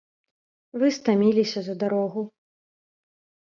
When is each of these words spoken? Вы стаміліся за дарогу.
Вы 0.83 0.87
стаміліся 0.99 1.59
за 1.69 1.77
дарогу. 1.85 2.21